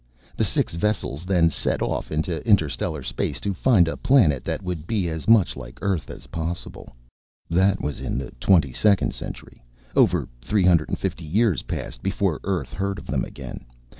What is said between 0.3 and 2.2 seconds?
The six vessels then set off